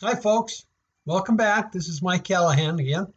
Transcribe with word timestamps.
Hi, 0.00 0.14
folks. 0.14 0.64
Welcome 1.06 1.36
back. 1.36 1.72
This 1.72 1.88
is 1.88 2.02
Mike 2.02 2.22
Callahan 2.22 2.78
again. 2.78 3.12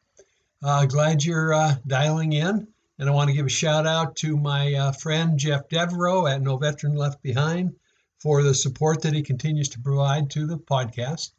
Uh, 0.63 0.87
glad 0.87 1.23
you're 1.23 1.53
uh, 1.53 1.75
dialing 1.85 2.33
in. 2.33 2.67
And 2.97 3.07
I 3.07 3.11
want 3.11 3.29
to 3.29 3.35
give 3.35 3.45
a 3.45 3.49
shout 3.49 3.85
out 3.85 4.15
to 4.15 4.35
my 4.35 4.73
uh, 4.73 4.91
friend 4.91 5.37
Jeff 5.37 5.69
Devereaux 5.69 6.25
at 6.25 6.41
No 6.41 6.57
Veteran 6.57 6.95
Left 6.95 7.21
Behind 7.21 7.75
for 8.17 8.41
the 8.41 8.55
support 8.55 9.03
that 9.03 9.13
he 9.13 9.21
continues 9.21 9.69
to 9.69 9.79
provide 9.79 10.31
to 10.31 10.47
the 10.47 10.57
podcast. 10.57 11.33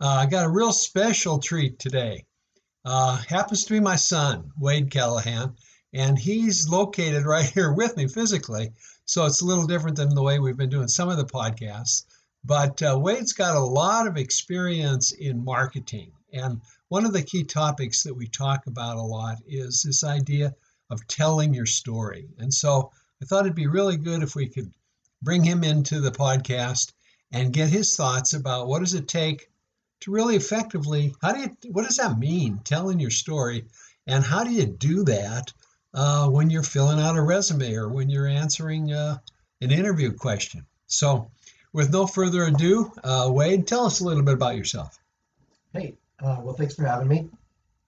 Uh, 0.00 0.20
I 0.20 0.24
got 0.24 0.46
a 0.46 0.50
real 0.50 0.72
special 0.72 1.40
treat 1.40 1.78
today. 1.78 2.24
Uh, 2.82 3.18
happens 3.18 3.64
to 3.64 3.74
be 3.74 3.80
my 3.80 3.96
son, 3.96 4.50
Wade 4.58 4.90
Callahan, 4.90 5.56
and 5.92 6.18
he's 6.18 6.70
located 6.70 7.26
right 7.26 7.44
here 7.44 7.70
with 7.70 7.98
me 7.98 8.08
physically. 8.08 8.72
So 9.04 9.26
it's 9.26 9.42
a 9.42 9.46
little 9.46 9.66
different 9.66 9.98
than 9.98 10.14
the 10.14 10.22
way 10.22 10.38
we've 10.38 10.56
been 10.56 10.70
doing 10.70 10.88
some 10.88 11.10
of 11.10 11.18
the 11.18 11.26
podcasts. 11.26 12.04
But 12.46 12.80
uh, 12.80 12.96
Wade's 12.98 13.32
got 13.32 13.56
a 13.56 13.60
lot 13.60 14.06
of 14.06 14.16
experience 14.16 15.10
in 15.10 15.44
marketing. 15.44 16.12
And 16.32 16.60
one 16.88 17.04
of 17.04 17.12
the 17.12 17.22
key 17.22 17.42
topics 17.42 18.04
that 18.04 18.14
we 18.14 18.28
talk 18.28 18.68
about 18.68 18.96
a 18.96 19.02
lot 19.02 19.38
is 19.46 19.82
this 19.82 20.04
idea 20.04 20.54
of 20.88 21.06
telling 21.08 21.52
your 21.52 21.66
story. 21.66 22.28
And 22.38 22.54
so 22.54 22.92
I 23.20 23.24
thought 23.24 23.46
it'd 23.46 23.56
be 23.56 23.66
really 23.66 23.96
good 23.96 24.22
if 24.22 24.36
we 24.36 24.48
could 24.48 24.72
bring 25.22 25.42
him 25.42 25.64
into 25.64 26.00
the 26.00 26.12
podcast 26.12 26.92
and 27.32 27.52
get 27.52 27.68
his 27.68 27.96
thoughts 27.96 28.32
about 28.34 28.68
what 28.68 28.78
does 28.78 28.94
it 28.94 29.08
take 29.08 29.50
to 30.00 30.12
really 30.12 30.36
effectively 30.36 31.14
how 31.22 31.32
do 31.32 31.40
you 31.40 31.50
what 31.72 31.84
does 31.86 31.96
that 31.96 32.18
mean 32.18 32.60
telling 32.64 33.00
your 33.00 33.10
story 33.10 33.64
and 34.06 34.22
how 34.22 34.44
do 34.44 34.52
you 34.52 34.66
do 34.66 35.02
that 35.04 35.52
uh, 35.94 36.28
when 36.28 36.50
you're 36.50 36.62
filling 36.62 37.00
out 37.00 37.16
a 37.16 37.22
resume 37.22 37.74
or 37.74 37.88
when 37.88 38.08
you're 38.10 38.26
answering 38.26 38.92
uh, 38.92 39.16
an 39.62 39.70
interview 39.70 40.12
question 40.12 40.64
so 40.86 41.30
with 41.76 41.92
no 41.92 42.06
further 42.06 42.44
ado, 42.44 42.90
uh, 43.04 43.28
Wade, 43.30 43.66
tell 43.66 43.84
us 43.84 44.00
a 44.00 44.04
little 44.04 44.22
bit 44.22 44.32
about 44.32 44.56
yourself. 44.56 44.98
Hey, 45.74 45.92
uh, 46.18 46.40
well, 46.42 46.54
thanks 46.54 46.74
for 46.74 46.86
having 46.86 47.06
me. 47.06 47.28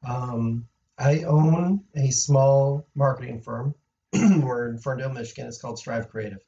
Um, 0.06 0.69
I 0.99 1.23
own 1.23 1.85
a 1.96 2.10
small 2.10 2.87
marketing 2.95 3.40
firm. 3.40 3.74
We're 4.13 4.68
in 4.68 4.79
Ferndale, 4.79 5.09
Michigan. 5.09 5.46
It's 5.46 5.59
called 5.59 5.79
Strive 5.79 6.10
Creative. 6.10 6.45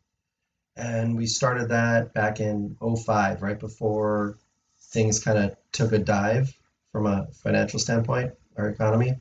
And 0.77 1.17
we 1.17 1.25
started 1.25 1.70
that 1.70 2.12
back 2.12 2.41
in 2.41 2.77
05, 2.78 3.41
right 3.41 3.59
before 3.59 4.37
things 4.78 5.25
kind 5.25 5.39
of 5.39 5.56
took 5.72 5.93
a 5.93 5.98
dive 5.98 6.55
from 6.93 7.06
a 7.06 7.28
financial 7.43 7.78
standpoint, 7.78 8.34
our 8.59 8.69
economy. 8.69 9.15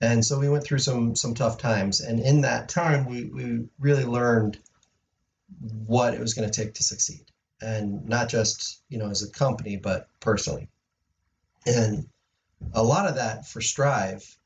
And 0.00 0.24
so 0.24 0.40
we 0.40 0.48
went 0.48 0.64
through 0.64 0.80
some 0.80 1.14
some 1.14 1.34
tough 1.34 1.58
times. 1.58 2.00
And 2.00 2.18
in 2.18 2.40
that 2.40 2.68
time, 2.68 3.06
we, 3.06 3.26
we 3.26 3.68
really 3.78 4.04
learned 4.04 4.58
what 5.60 6.14
it 6.14 6.18
was 6.18 6.34
going 6.34 6.50
to 6.50 6.60
take 6.60 6.74
to 6.74 6.82
succeed 6.82 7.24
and 7.62 8.08
not 8.08 8.28
just 8.28 8.82
you 8.88 8.98
know 8.98 9.10
as 9.10 9.22
a 9.22 9.30
company 9.30 9.76
but 9.76 10.08
personally. 10.20 10.68
And 11.66 12.08
a 12.72 12.82
lot 12.82 13.08
of 13.08 13.16
that 13.16 13.46
for 13.46 13.60
strive 13.60 14.36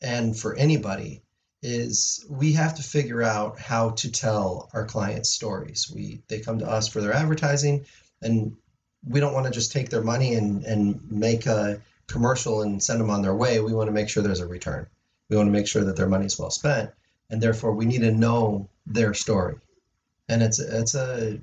and 0.00 0.38
for 0.38 0.54
anybody 0.56 1.22
is 1.62 2.24
we 2.30 2.52
have 2.52 2.76
to 2.76 2.82
figure 2.82 3.22
out 3.22 3.58
how 3.58 3.90
to 3.90 4.10
tell 4.10 4.70
our 4.72 4.86
clients 4.86 5.30
stories. 5.30 5.90
We 5.94 6.22
they 6.28 6.40
come 6.40 6.60
to 6.60 6.70
us 6.70 6.88
for 6.88 7.00
their 7.00 7.12
advertising 7.12 7.84
and 8.22 8.56
we 9.06 9.20
don't 9.20 9.34
want 9.34 9.46
to 9.46 9.52
just 9.52 9.72
take 9.72 9.90
their 9.90 10.02
money 10.02 10.34
and 10.34 10.64
and 10.64 11.10
make 11.10 11.46
a 11.46 11.82
commercial 12.06 12.62
and 12.62 12.82
send 12.82 13.00
them 13.00 13.10
on 13.10 13.22
their 13.22 13.34
way. 13.34 13.60
We 13.60 13.72
want 13.72 13.88
to 13.88 13.92
make 13.92 14.08
sure 14.08 14.22
there's 14.22 14.40
a 14.40 14.46
return. 14.46 14.86
We 15.28 15.36
want 15.36 15.48
to 15.48 15.52
make 15.52 15.68
sure 15.68 15.84
that 15.84 15.96
their 15.96 16.08
money 16.08 16.26
is 16.26 16.38
well 16.38 16.50
spent 16.50 16.90
and 17.30 17.40
therefore 17.40 17.72
we 17.72 17.86
need 17.86 18.00
to 18.00 18.10
know 18.10 18.68
their 18.86 19.14
story. 19.14 19.56
And 20.28 20.42
it's 20.42 20.58
it's 20.58 20.94
a 20.94 21.40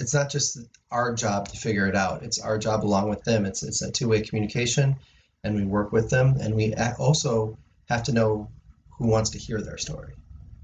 it's 0.00 0.14
not 0.14 0.30
just 0.30 0.58
our 0.90 1.14
job 1.14 1.48
to 1.48 1.56
figure 1.56 1.86
it 1.86 1.96
out. 1.96 2.22
It's 2.22 2.40
our 2.40 2.58
job 2.58 2.84
along 2.84 3.08
with 3.08 3.22
them. 3.24 3.44
It's 3.44 3.62
it's 3.62 3.82
a 3.82 3.90
two 3.90 4.08
way 4.08 4.20
communication, 4.22 4.96
and 5.44 5.54
we 5.54 5.64
work 5.64 5.92
with 5.92 6.10
them, 6.10 6.36
and 6.40 6.54
we 6.54 6.74
also 6.98 7.58
have 7.88 8.02
to 8.04 8.12
know 8.12 8.50
who 8.90 9.08
wants 9.08 9.30
to 9.30 9.38
hear 9.38 9.60
their 9.60 9.78
story. 9.78 10.14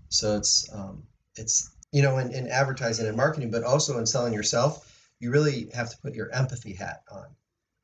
So 0.08 0.36
it's 0.36 0.68
um, 0.72 1.02
it's 1.36 1.70
you 1.92 2.02
know 2.02 2.18
in, 2.18 2.32
in 2.32 2.48
advertising 2.48 3.06
and 3.06 3.16
marketing, 3.16 3.50
but 3.50 3.64
also 3.64 3.98
in 3.98 4.06
selling 4.06 4.32
yourself, 4.32 5.10
you 5.20 5.30
really 5.30 5.68
have 5.74 5.90
to 5.90 5.98
put 5.98 6.14
your 6.14 6.32
empathy 6.32 6.74
hat 6.74 7.02
on 7.10 7.26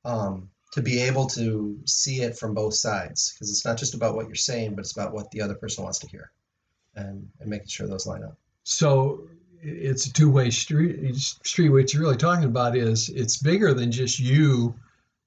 um, 0.05 0.51
to 0.73 0.83
be 0.83 1.01
able 1.01 1.27
to 1.29 1.79
see 1.87 2.23
it 2.23 2.39
from 2.39 2.55
both 2.55 2.75
sides 2.75 3.33
because 3.33 3.51
it's 3.51 3.65
not 3.65 3.79
just 3.79 3.95
about 3.95 4.15
what 4.15 4.27
you're 4.27 4.35
saying, 4.35 4.75
but 4.75 4.81
it's 4.81 4.93
about 4.93 5.13
what 5.13 5.31
the 5.31 5.43
other 5.43 5.55
person 5.55 5.85
wants 5.85 5.99
to 6.01 6.09
hear, 6.09 6.31
and 6.95 7.29
and 7.41 7.51
making 7.51 7.69
sure 7.69 7.87
those 7.87 8.07
line 8.07 8.23
up. 8.23 8.37
So 8.65 9.29
it's 9.63 10.07
a 10.07 10.13
two-way 10.13 10.51
street. 10.51 11.15
Street. 11.17 11.69
What 11.69 11.93
you're 11.93 12.03
really 12.03 12.17
talking 12.17 12.45
about 12.45 12.77
is 12.77 13.09
it's 13.09 13.37
bigger 13.37 13.73
than 13.73 13.93
just 13.93 14.19
you 14.19 14.75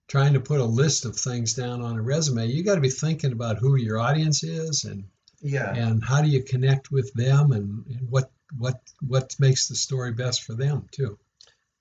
trying 0.07 0.34
to 0.34 0.40
put 0.40 0.59
a 0.59 0.66
list 0.66 1.06
of 1.06 1.16
things 1.16 1.53
down 1.53 1.81
on 1.81 1.97
a 1.97 2.01
resume. 2.01 2.46
You 2.47 2.63
got 2.63 2.75
to 2.75 2.81
be 2.81 2.90
thinking 2.90 3.31
about 3.31 3.57
who 3.57 3.75
your 3.75 4.00
audience 4.00 4.44
is 4.44 4.84
and 4.84 5.06
yeah, 5.41 5.73
and 5.73 6.03
how 6.03 6.22
do 6.22 6.28
you 6.28 6.44
connect 6.44 6.91
with 6.91 7.13
them 7.13 7.51
and, 7.51 7.85
and 7.88 8.09
what 8.09 8.31
what 8.57 8.81
what 9.07 9.35
makes 9.40 9.68
the 9.68 9.75
story 9.75 10.12
best 10.12 10.44
for 10.44 10.53
them 10.53 10.88
too. 10.91 11.17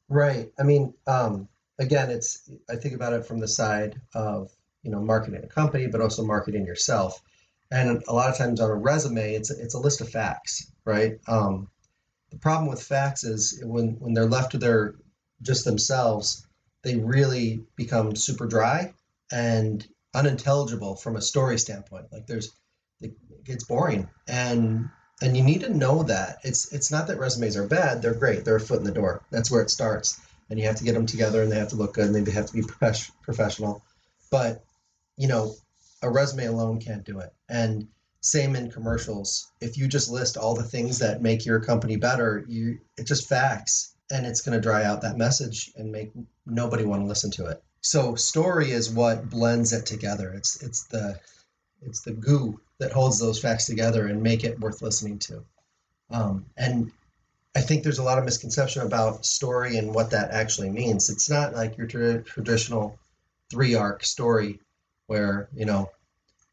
Right. 0.09 0.53
I 0.59 0.63
mean, 0.63 0.95
um, 1.07 1.49
again, 1.79 2.11
it's 2.11 2.49
I 2.71 2.77
think 2.77 2.95
about 2.95 3.15
it 3.15 3.27
from 3.27 3.41
the 3.41 3.49
side 3.49 4.01
of 4.15 4.51
you 4.83 4.91
know 4.91 5.01
marketing 5.01 5.43
a 5.43 5.49
company, 5.49 5.87
but 5.89 6.01
also 6.01 6.25
marketing 6.25 6.67
yourself. 6.67 7.21
And 7.71 8.05
a 8.07 8.13
lot 8.13 8.31
of 8.31 8.37
times 8.37 8.61
on 8.61 8.71
a 8.71 8.75
resume, 8.75 9.35
it's 9.35 9.51
it's 9.51 9.75
a 9.75 9.79
list 9.79 10.01
of 10.01 10.09
facts, 10.09 10.71
right? 10.85 11.19
Um, 11.27 11.69
the 12.35 12.41
problem 12.41 12.69
with 12.69 12.83
facts 12.83 13.23
is 13.25 13.61
when 13.63 13.97
when 14.01 14.13
they're 14.13 14.27
left 14.27 14.53
to 14.53 14.59
their 14.59 14.97
just 15.41 15.65
themselves, 15.65 16.47
they 16.83 16.97
really 16.97 17.65
become 17.77 18.17
super 18.17 18.47
dry 18.47 18.93
and 19.31 19.87
unintelligible 20.15 20.97
from 20.97 21.17
a 21.17 21.23
story 21.23 21.59
standpoint. 21.59 22.07
Like 22.13 22.27
there's 22.27 22.51
it 23.01 23.13
gets 23.45 23.65
boring. 23.65 24.09
And 24.27 24.91
and 25.23 25.37
you 25.37 25.45
need 25.45 25.61
to 25.61 25.73
know 25.73 26.03
that. 26.03 26.39
It's 26.43 26.73
it's 26.73 26.91
not 26.91 27.07
that 27.07 27.19
resumes 27.19 27.57
are 27.57 27.69
bad 27.69 28.03
they're 28.03 28.15
great 28.15 28.45
they're 28.45 28.57
a 28.57 28.61
foot 28.61 28.81
in 28.81 28.85
the 28.85 28.93
door. 28.93 29.25
That's 29.31 29.51
where 29.51 29.63
it 29.63 29.71
starts. 29.71 30.21
And 30.51 30.59
you 30.59 30.67
have 30.67 30.77
to 30.77 30.85
get 30.85 30.95
them 30.95 31.07
together 31.07 31.43
and 31.43 31.51
they 31.51 31.59
have 31.59 31.71
to 31.71 31.77
look 31.77 31.95
good 31.95 32.07
and 32.07 32.27
they 32.27 32.33
have 32.33 32.47
to 32.47 32.53
be 32.53 32.65
professional. 33.23 33.83
But 34.31 34.65
you 35.17 35.29
know 35.29 35.55
a 36.03 36.11
resume 36.11 36.47
alone 36.47 36.81
can't 36.81 37.05
do 37.05 37.21
it. 37.21 37.33
And 37.49 37.89
same 38.25 38.57
in 38.57 38.71
commercials. 38.71 39.53
If 39.61 39.77
you 39.77 39.87
just 39.87 40.11
list 40.11 40.39
all 40.39 40.55
the 40.55 40.63
things 40.63 40.99
that 41.01 41.21
make 41.21 41.45
your 41.45 41.61
company 41.61 41.97
better, 41.97 42.43
you 42.49 42.79
it 42.97 43.07
just 43.07 43.29
facts 43.29 43.95
and 44.11 44.27
it's 44.27 44.41
going 44.41 44.57
to 44.57 44.63
dry 44.63 44.85
out 44.85 45.03
that 45.03 45.19
message 45.19 45.71
and 45.77 45.93
make 45.93 46.11
nobody 46.47 46.85
want 46.85 47.03
to 47.03 47.07
listen 47.07 47.31
to 47.33 47.47
it. 47.47 47.63
So 47.83 48.15
story 48.15 48.71
is 48.71 48.91
what 48.91 49.29
blends 49.29 49.75
it 49.75 49.85
together. 49.85 50.33
It's 50.33 50.63
it's 50.63 50.85
the 50.85 51.21
it's 51.83 52.01
the 52.01 52.13
goo 52.13 52.61
that 52.79 52.93
holds 52.93 53.19
those 53.19 53.39
facts 53.39 53.67
together 53.67 54.07
and 54.07 54.23
make 54.23 54.43
it 54.43 54.59
worth 54.59 54.81
listening 54.81 55.19
to. 55.19 55.45
Um, 56.11 56.47
and 56.57 56.93
I 57.55 57.61
think 57.61 57.83
there's 57.83 57.99
a 57.99 58.03
lot 58.05 58.19
of 58.19 58.25
misconception 58.25 58.83
about 58.83 59.27
story 59.27 59.77
and 59.77 59.95
what 59.95 60.11
that 60.13 60.31
actually 60.31 60.71
means. 60.71 61.11
It's 61.11 61.29
not 61.29 61.55
like 61.55 61.77
your 61.77 61.87
tra- 61.87 62.23
traditional 62.23 62.99
three 63.51 63.75
arc 63.75 64.03
story 64.03 64.61
where 65.09 65.51
you 65.55 65.67
know 65.67 65.91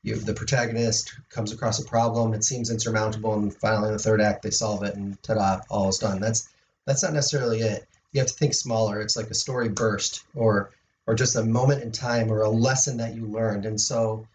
you 0.03 0.15
the 0.15 0.33
protagonist 0.33 1.13
comes 1.29 1.51
across 1.51 1.79
a 1.79 1.85
problem 1.85 2.33
it 2.33 2.43
seems 2.43 2.71
insurmountable 2.71 3.33
and 3.35 3.53
finally 3.53 3.87
in 3.87 3.93
the 3.93 3.99
third 3.99 4.21
act 4.21 4.41
they 4.41 4.49
solve 4.49 4.83
it 4.83 4.95
and 4.95 5.21
ta-da 5.23 5.59
all 5.69 5.89
is 5.89 5.97
done. 5.97 6.19
That's 6.19 6.49
that's 6.85 7.03
not 7.03 7.13
necessarily 7.13 7.61
it. 7.61 7.87
You 8.11 8.19
have 8.19 8.29
to 8.29 8.33
think 8.33 8.53
smaller. 8.53 8.99
It's 8.99 9.15
like 9.15 9.29
a 9.29 9.35
story 9.35 9.69
burst 9.69 10.23
or 10.33 10.71
or 11.05 11.15
just 11.15 11.35
a 11.35 11.43
moment 11.43 11.83
in 11.83 11.91
time 11.91 12.31
or 12.31 12.41
a 12.41 12.49
lesson 12.49 12.97
that 12.97 13.15
you 13.15 13.25
learned. 13.25 13.65
And 13.65 13.79
so 13.79 14.27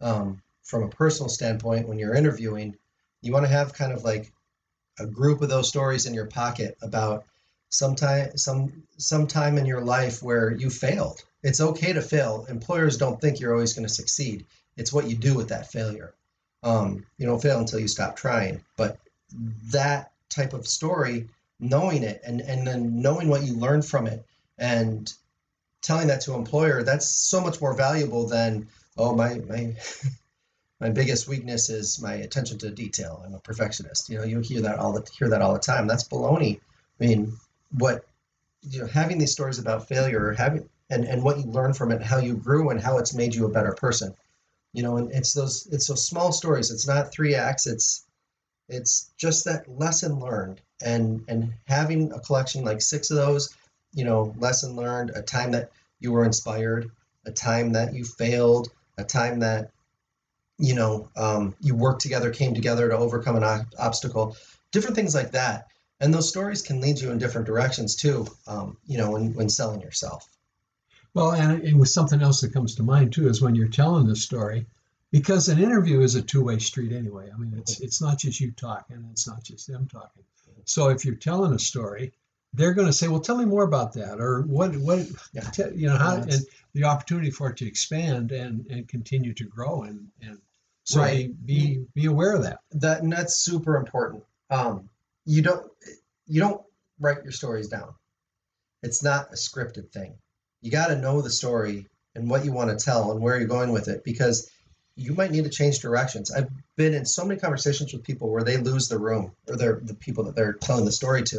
um, 0.00 0.42
from 0.62 0.82
a 0.82 0.88
personal 0.88 1.28
standpoint 1.28 1.88
when 1.88 1.98
you're 1.98 2.14
interviewing 2.14 2.76
you 3.22 3.32
want 3.32 3.46
to 3.46 3.50
have 3.50 3.72
kind 3.72 3.92
of 3.92 4.04
like 4.04 4.30
a 4.98 5.06
group 5.06 5.40
of 5.40 5.48
those 5.48 5.68
stories 5.68 6.06
in 6.06 6.14
your 6.14 6.26
pocket 6.26 6.76
about 6.82 7.24
sometime 7.70 8.36
some 8.36 8.84
sometime 8.98 9.56
in 9.56 9.66
your 9.66 9.80
life 9.80 10.22
where 10.22 10.52
you 10.52 10.68
failed. 10.68 11.24
It's 11.42 11.60
okay 11.60 11.92
to 11.94 12.02
fail. 12.02 12.46
Employers 12.48 12.98
don't 12.98 13.20
think 13.20 13.40
you're 13.40 13.54
always 13.54 13.72
going 13.72 13.86
to 13.86 13.92
succeed 13.92 14.46
it's 14.76 14.92
what 14.92 15.08
you 15.08 15.16
do 15.16 15.34
with 15.34 15.48
that 15.48 15.70
failure. 15.70 16.14
Um, 16.62 17.04
you 17.18 17.26
don't 17.26 17.42
fail 17.42 17.58
until 17.58 17.80
you 17.80 17.88
stop 17.88 18.16
trying. 18.16 18.62
But 18.76 18.98
that 19.70 20.12
type 20.28 20.52
of 20.52 20.66
story, 20.66 21.28
knowing 21.60 22.02
it 22.02 22.20
and, 22.26 22.40
and 22.40 22.66
then 22.66 23.00
knowing 23.00 23.28
what 23.28 23.42
you 23.42 23.54
learned 23.54 23.84
from 23.84 24.06
it 24.06 24.24
and 24.58 25.12
telling 25.82 26.08
that 26.08 26.22
to 26.22 26.32
an 26.32 26.38
employer, 26.38 26.82
that's 26.82 27.06
so 27.06 27.40
much 27.40 27.60
more 27.60 27.74
valuable 27.74 28.26
than, 28.26 28.66
oh, 28.96 29.14
my, 29.14 29.34
my, 29.48 29.74
my 30.80 30.90
biggest 30.90 31.28
weakness 31.28 31.70
is 31.70 32.00
my 32.00 32.14
attention 32.14 32.58
to 32.58 32.70
detail. 32.70 33.22
I'm 33.24 33.34
a 33.34 33.38
perfectionist. 33.38 34.08
You 34.08 34.18
know, 34.18 34.24
you 34.24 34.40
hear 34.40 34.62
that 34.62 34.78
all 34.78 34.92
the 34.92 35.08
hear 35.16 35.28
that 35.28 35.42
all 35.42 35.52
the 35.52 35.60
time. 35.60 35.86
That's 35.86 36.08
baloney. 36.08 36.60
I 37.00 37.06
mean, 37.06 37.32
what 37.78 38.04
you 38.62 38.80
know, 38.80 38.86
having 38.86 39.18
these 39.18 39.32
stories 39.32 39.58
about 39.58 39.88
failure, 39.88 40.32
having 40.32 40.68
and 40.90 41.04
and 41.04 41.22
what 41.22 41.38
you 41.38 41.44
learn 41.44 41.74
from 41.74 41.92
it, 41.92 42.02
how 42.02 42.18
you 42.18 42.34
grew, 42.34 42.70
and 42.70 42.80
how 42.80 42.98
it's 42.98 43.14
made 43.14 43.34
you 43.34 43.46
a 43.46 43.50
better 43.50 43.72
person 43.72 44.14
you 44.74 44.82
know 44.82 44.98
and 44.98 45.10
it's 45.12 45.32
those 45.32 45.66
it's 45.72 45.86
those 45.86 46.06
small 46.06 46.32
stories 46.32 46.70
it's 46.70 46.86
not 46.86 47.10
three 47.10 47.34
acts 47.34 47.66
it's 47.66 48.04
it's 48.68 49.10
just 49.16 49.46
that 49.46 49.66
lesson 49.68 50.20
learned 50.20 50.60
and 50.84 51.24
and 51.28 51.54
having 51.66 52.12
a 52.12 52.20
collection 52.20 52.64
like 52.64 52.82
six 52.82 53.10
of 53.10 53.16
those 53.16 53.56
you 53.94 54.04
know 54.04 54.34
lesson 54.38 54.76
learned 54.76 55.10
a 55.14 55.22
time 55.22 55.52
that 55.52 55.70
you 56.04 56.12
were 56.12 56.24
inspired, 56.24 56.90
a 57.24 57.32
time 57.32 57.72
that 57.72 57.94
you 57.94 58.04
failed, 58.04 58.68
a 58.98 59.04
time 59.04 59.40
that 59.40 59.70
you 60.58 60.74
know 60.74 61.08
um, 61.16 61.54
you 61.60 61.74
worked 61.74 62.02
together, 62.02 62.30
came 62.30 62.54
together 62.54 62.88
to 62.88 62.96
overcome 62.96 63.36
an 63.36 63.66
obstacle, 63.78 64.36
different 64.70 64.94
things 64.94 65.14
like 65.14 65.32
that. 65.32 65.68
And 66.00 66.12
those 66.12 66.28
stories 66.28 66.60
can 66.60 66.80
lead 66.80 67.00
you 67.00 67.10
in 67.10 67.18
different 67.18 67.46
directions 67.46 67.96
too. 67.96 68.26
Um, 68.46 68.76
you 68.86 68.98
know, 68.98 69.12
when 69.12 69.32
when 69.34 69.48
selling 69.48 69.80
yourself. 69.80 70.28
Well, 71.14 71.32
and 71.32 71.62
it 71.62 71.74
was 71.74 71.94
something 71.94 72.20
else 72.20 72.40
that 72.40 72.52
comes 72.52 72.74
to 72.74 72.82
mind 72.82 73.12
too 73.12 73.28
is 73.28 73.40
when 73.40 73.54
you're 73.54 73.68
telling 73.68 74.06
the 74.06 74.16
story, 74.16 74.66
because 75.12 75.48
an 75.48 75.62
interview 75.62 76.00
is 76.00 76.16
a 76.16 76.22
two-way 76.22 76.58
street 76.58 76.92
anyway. 76.92 77.30
I 77.32 77.36
mean, 77.36 77.54
it's 77.56 77.80
it's 77.80 78.02
not 78.02 78.18
just 78.18 78.40
you 78.40 78.50
talking, 78.50 79.08
it's 79.12 79.28
not 79.28 79.44
just 79.44 79.68
them 79.68 79.86
talking. 79.86 80.24
So 80.64 80.88
if 80.88 81.04
you're 81.04 81.14
telling 81.14 81.52
a 81.52 81.58
story, 81.58 82.12
they're 82.52 82.74
going 82.74 82.88
to 82.88 82.92
say, 82.92 83.08
"Well, 83.08 83.20
tell 83.20 83.36
me 83.36 83.44
more 83.44 83.64
about 83.64 83.92
that," 83.94 84.20
or 84.20 84.42
"What 84.42 84.76
what 84.76 85.06
yeah. 85.32 85.68
you 85.74 85.88
know 85.88 85.96
how?" 85.96 86.16
and 86.16 86.40
the 86.72 86.84
opportunity 86.84 87.30
for 87.30 87.50
it 87.50 87.58
to 87.58 87.66
expand 87.66 88.32
and 88.32 88.66
and 88.70 88.88
continue 88.88 89.34
to 89.34 89.44
grow 89.44 89.82
and 89.82 90.08
and 90.20 90.38
so 90.84 91.00
right. 91.00 91.28
be, 91.46 91.76
be 91.76 91.86
be 91.94 92.06
aware 92.06 92.34
of 92.34 92.42
that. 92.42 92.60
That 92.72 93.02
and 93.02 93.12
that's 93.12 93.36
super 93.36 93.76
important. 93.76 94.24
Um, 94.50 94.88
you 95.24 95.42
don't 95.42 95.70
you 96.26 96.40
don't 96.40 96.62
write 97.00 97.22
your 97.22 97.32
stories 97.32 97.68
down. 97.68 97.94
It's 98.82 99.02
not 99.02 99.32
a 99.32 99.36
scripted 99.36 99.90
thing. 99.90 100.14
You 100.64 100.70
got 100.70 100.86
to 100.86 100.96
know 100.96 101.20
the 101.20 101.28
story 101.28 101.86
and 102.14 102.30
what 102.30 102.46
you 102.46 102.52
want 102.52 102.70
to 102.70 102.82
tell 102.82 103.12
and 103.12 103.20
where 103.20 103.38
you're 103.38 103.46
going 103.46 103.70
with 103.70 103.88
it 103.88 104.02
because 104.02 104.50
you 104.96 105.12
might 105.12 105.30
need 105.30 105.44
to 105.44 105.50
change 105.50 105.80
directions. 105.80 106.32
I've 106.32 106.48
been 106.74 106.94
in 106.94 107.04
so 107.04 107.26
many 107.26 107.38
conversations 107.38 107.92
with 107.92 108.02
people 108.02 108.30
where 108.30 108.42
they 108.42 108.56
lose 108.56 108.88
the 108.88 108.98
room 108.98 109.32
or 109.46 109.56
they're 109.56 109.78
the 109.82 109.92
people 109.92 110.24
that 110.24 110.34
they're 110.34 110.54
telling 110.54 110.86
the 110.86 110.90
story 110.90 111.22
to, 111.24 111.36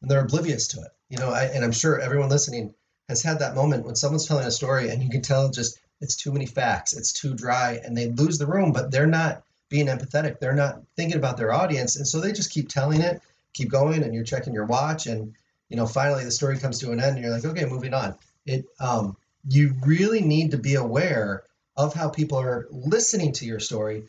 and 0.00 0.08
they're 0.08 0.24
oblivious 0.24 0.68
to 0.68 0.80
it. 0.82 0.92
You 1.08 1.18
know, 1.18 1.30
I, 1.30 1.46
and 1.46 1.64
I'm 1.64 1.72
sure 1.72 1.98
everyone 1.98 2.28
listening 2.28 2.72
has 3.08 3.20
had 3.20 3.40
that 3.40 3.56
moment 3.56 3.84
when 3.84 3.96
someone's 3.96 4.28
telling 4.28 4.46
a 4.46 4.50
story 4.52 4.90
and 4.90 5.02
you 5.02 5.10
can 5.10 5.22
tell 5.22 5.50
just 5.50 5.80
it's 6.00 6.14
too 6.14 6.30
many 6.30 6.46
facts, 6.46 6.96
it's 6.96 7.12
too 7.12 7.34
dry, 7.34 7.80
and 7.84 7.98
they 7.98 8.10
lose 8.10 8.38
the 8.38 8.46
room, 8.46 8.70
but 8.70 8.92
they're 8.92 9.08
not 9.08 9.42
being 9.70 9.86
empathetic. 9.86 10.38
They're 10.38 10.54
not 10.54 10.82
thinking 10.96 11.18
about 11.18 11.36
their 11.36 11.52
audience, 11.52 11.96
and 11.96 12.06
so 12.06 12.20
they 12.20 12.30
just 12.30 12.52
keep 12.52 12.68
telling 12.68 13.00
it, 13.00 13.22
keep 13.54 13.70
going, 13.70 14.04
and 14.04 14.14
you're 14.14 14.22
checking 14.22 14.54
your 14.54 14.66
watch, 14.66 15.08
and 15.08 15.34
you 15.68 15.76
know, 15.76 15.86
finally 15.86 16.22
the 16.24 16.30
story 16.30 16.58
comes 16.58 16.78
to 16.78 16.92
an 16.92 17.00
end, 17.00 17.16
and 17.16 17.24
you're 17.24 17.34
like, 17.34 17.44
okay, 17.44 17.64
moving 17.64 17.92
on. 17.92 18.14
It, 18.46 18.66
um, 18.80 19.16
you 19.48 19.74
really 19.84 20.20
need 20.20 20.52
to 20.52 20.58
be 20.58 20.74
aware 20.74 21.44
of 21.76 21.94
how 21.94 22.08
people 22.08 22.38
are 22.38 22.66
listening 22.70 23.32
to 23.32 23.46
your 23.46 23.60
story 23.60 24.04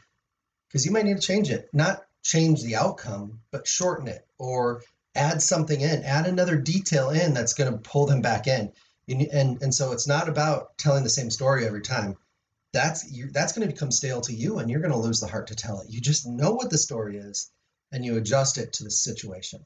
because 0.67 0.85
you 0.85 0.91
might 0.91 1.05
need 1.05 1.17
to 1.17 1.27
change 1.27 1.49
it. 1.49 1.69
Not 1.73 2.03
change 2.23 2.63
the 2.63 2.75
outcome 2.75 3.41
but 3.51 3.67
shorten 3.67 4.07
it 4.07 4.25
or 4.37 4.81
add 5.15 5.41
something 5.41 5.79
in. 5.79 6.03
Add 6.03 6.25
another 6.25 6.55
detail 6.57 7.09
in 7.09 7.33
that's 7.33 7.53
going 7.53 7.71
to 7.71 7.77
pull 7.77 8.05
them 8.05 8.21
back 8.21 8.47
in. 8.47 8.71
And 9.07 9.61
and 9.61 9.73
so 9.73 9.91
it's 9.91 10.07
not 10.07 10.29
about 10.29 10.77
telling 10.77 11.03
the 11.03 11.09
same 11.09 11.29
story 11.29 11.65
every 11.65 11.81
time. 11.81 12.17
That's 12.71 13.11
you 13.11 13.29
that's 13.31 13.53
going 13.53 13.67
to 13.67 13.73
become 13.73 13.91
stale 13.91 14.21
to 14.21 14.33
you 14.33 14.59
and 14.59 14.69
you're 14.69 14.79
going 14.79 14.93
to 14.93 14.97
lose 14.97 15.19
the 15.19 15.27
heart 15.27 15.47
to 15.47 15.55
tell 15.55 15.81
it. 15.81 15.89
You 15.89 16.01
just 16.01 16.25
know 16.25 16.51
what 16.51 16.69
the 16.69 16.77
story 16.77 17.17
is 17.17 17.51
and 17.91 18.03
you 18.03 18.17
adjust 18.17 18.57
it 18.57 18.73
to 18.73 18.83
the 18.83 18.91
situation 18.91 19.65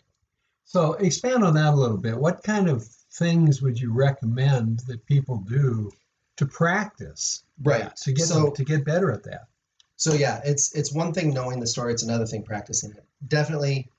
so 0.68 0.94
expand 0.94 1.46
on 1.46 1.54
that 1.54 1.74
a 1.74 1.78
little 1.78 1.98
bit. 1.98 2.18
What 2.18 2.44
kind 2.44 2.68
of 2.68 2.86
things 3.14 3.62
would 3.62 3.80
you 3.80 3.94
recommend 3.94 4.82
that 4.88 5.06
people 5.06 5.38
do 5.38 5.92
to 6.36 6.46
practice 6.46 7.44
right. 7.64 7.96
to 7.96 8.12
get 8.12 8.26
so, 8.26 8.52
to 8.52 8.66
get 8.66 8.84
better 8.84 9.10
at 9.12 9.24
that? 9.24 9.48
So 9.96 10.14
yeah 10.14 10.42
it's 10.44 10.76
it's 10.76 10.94
one 10.94 11.14
thing 11.14 11.34
knowing 11.34 11.62
the 11.62 11.68
story. 11.68 11.94
It's 11.94 12.04
another 12.04 12.26
thing 12.26 12.44
practicing 12.44 12.92
it. 12.92 13.06
Definitely 13.26 13.90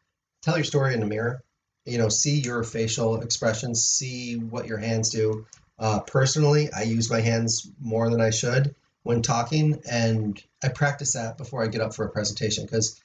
tell 0.43 0.57
your 0.57 0.65
story 0.65 0.93
in 0.93 1.01
the 1.01 1.07
mirror. 1.07 1.43
You 1.87 1.97
know 1.97 2.11
see 2.11 2.39
your 2.41 2.63
facial 2.63 3.23
expressions 3.23 3.83
see 3.83 4.37
what 4.37 4.67
your 4.67 4.79
hands 4.79 5.09
do. 5.09 5.47
Uh, 5.79 6.01
personally 6.01 6.73
i 6.73 6.83
use 6.83 7.09
my 7.09 7.21
hands 7.21 7.71
more 7.81 8.11
than 8.11 8.21
i 8.21 8.31
should 8.31 8.75
when 9.05 9.23
talking 9.23 9.81
and 9.89 10.43
i 10.61 10.67
practice 10.67 11.13
that 11.13 11.39
before 11.39 11.63
i 11.63 11.69
get 11.69 11.81
up 11.81 11.95
for 11.95 12.05
a 12.05 12.11
presentation 12.11 12.65
because 12.65 13.01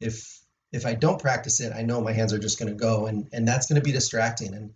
if 0.00 0.35
if 0.72 0.86
i 0.86 0.94
don't 0.94 1.20
practice 1.20 1.60
it 1.60 1.72
i 1.74 1.82
know 1.82 2.00
my 2.00 2.12
hands 2.12 2.32
are 2.32 2.38
just 2.38 2.58
going 2.58 2.72
to 2.72 2.78
go 2.78 3.06
and 3.06 3.28
and 3.32 3.46
that's 3.46 3.66
going 3.66 3.80
to 3.80 3.84
be 3.84 3.92
distracting 3.92 4.54
and 4.54 4.72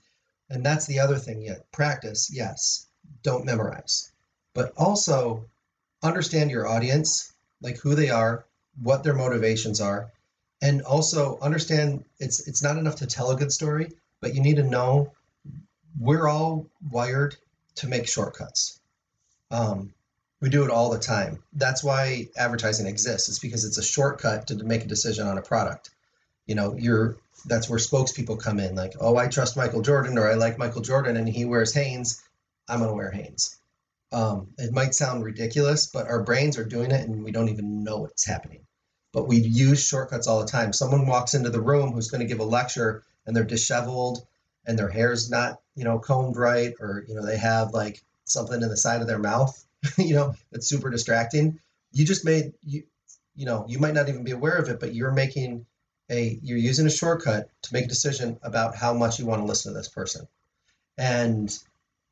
and 0.49 0.65
that's 0.65 0.87
the 0.87 1.01
other 1.01 1.17
thing 1.17 1.43
yet 1.43 1.71
practice 1.73 2.31
yes 2.33 2.87
don't 3.23 3.45
memorize, 3.45 4.11
but 4.55 4.73
also 4.77 5.45
understand 6.03 6.51
your 6.51 6.67
audience, 6.67 7.33
like 7.61 7.79
who 7.79 7.95
they 7.95 8.11
are, 8.11 8.45
what 8.83 9.03
their 9.03 9.15
motivations 9.15 9.81
are, 9.81 10.11
and 10.63 10.83
also 10.83 11.39
understand 11.41 12.05
it's 12.19 12.47
it's 12.47 12.63
not 12.63 12.77
enough 12.77 12.97
to 12.97 13.07
tell 13.07 13.31
a 13.31 13.37
good 13.37 13.53
story, 13.53 13.93
but 14.21 14.35
you 14.35 14.41
need 14.41 14.57
to 14.57 14.63
know 14.63 15.13
we're 15.99 16.29
all 16.29 16.67
wired 16.91 17.37
to 17.77 17.89
make 17.89 18.09
shortcuts. 18.09 18.81
Um, 19.51 19.93
we 20.41 20.49
do 20.49 20.65
it 20.65 20.71
all 20.71 20.91
the 20.91 20.99
time. 20.99 21.43
That's 21.53 21.85
why 21.85 22.29
advertising 22.37 22.87
exists. 22.87 23.29
It's 23.29 23.39
because 23.39 23.65
it's 23.65 23.79
a 23.79 23.83
shortcut 23.83 24.49
to, 24.49 24.65
make 24.65 24.85
a 24.85 24.89
decision 24.89 25.27
on 25.27 25.39
a 25.39 25.43
product. 25.43 25.91
You 26.47 26.55
know, 26.55 26.75
you're 26.77 27.17
that's 27.47 27.69
where 27.69 27.79
spokespeople 27.79 28.41
come 28.41 28.61
in. 28.61 28.75
Like, 28.75 28.95
oh, 29.01 29.17
I 29.17 29.29
trust 29.29 29.57
Michael 29.57 29.83
Jordan, 29.83 30.19
or 30.19 30.31
I 30.31 30.35
like 30.35 30.59
Michael 30.59 30.83
Jordan, 30.83 31.17
and 31.17 31.29
he 31.29 31.45
wears 31.45 31.73
Hanes. 31.73 32.23
I'm 32.69 32.81
to 32.81 32.93
wear 32.93 33.11
Hanes. 33.11 33.57
Um, 34.13 34.49
it 34.59 34.73
might 34.73 34.95
sound 34.95 35.25
ridiculous, 35.25 35.87
but 35.87 36.07
our 36.07 36.23
brains 36.23 36.59
are 36.59 36.65
doing 36.65 36.91
it 36.91 37.07
and 37.09 37.23
we 37.23 37.31
don't 37.31 37.49
even 37.49 37.85
know 37.85 37.99
what's 37.99 38.27
happening. 38.27 38.67
But 39.13 39.29
we 39.29 39.39
use 39.39 39.85
shortcuts 39.85 40.27
all 40.27 40.41
the 40.41 40.51
time. 40.51 40.73
Someone 40.73 41.07
walks 41.07 41.35
into 41.35 41.51
the 41.51 41.61
room 41.61 41.93
who's 41.93 42.11
going 42.11 42.21
to 42.21 42.27
give 42.27 42.41
a 42.41 42.45
lecture 42.45 43.05
and 43.27 43.35
they're 43.35 43.45
disheveled 43.45 44.27
and 44.67 44.79
their 44.79 44.89
hair's 44.89 45.31
not, 45.31 45.61
you 45.75 45.85
know, 45.85 45.99
combed 45.99 46.37
right, 46.37 46.75
or, 46.81 47.05
you 47.09 47.15
know, 47.15 47.25
they 47.25 47.39
have 47.39 47.73
like 47.73 48.03
something 48.25 48.61
in 48.61 48.69
the 48.69 48.77
side 48.77 49.01
of 49.01 49.07
their 49.07 49.19
mouth, 49.19 49.65
you 49.99 50.15
know, 50.15 50.35
that's 50.51 50.69
super 50.69 50.91
distracting. 50.91 51.59
You 51.93 52.05
just 52.05 52.25
made, 52.25 52.53
you, 52.63 52.85
you 53.35 53.47
know, 53.47 53.65
you 53.69 53.79
might 53.79 53.95
not 53.95 54.09
even 54.09 54.25
be 54.25 54.33
aware 54.33 54.57
of 54.57 54.69
it, 54.69 54.81
but 54.81 54.95
you're 54.95 55.13
making 55.13 55.67
a, 56.11 56.39
you're 56.43 56.59
using 56.59 56.87
a 56.87 56.91
shortcut 56.91 57.49
to 57.63 57.73
make 57.73 57.87
a 57.87 57.89
decision 57.89 58.39
about 58.43 58.77
how 58.77 58.93
much 58.93 59.19
you 59.19 59.27
want 59.27 59.41
to 59.41 59.47
listen 59.47 59.73
to 59.73 59.79
this 59.79 59.89
person. 59.89 60.27
And 60.99 61.57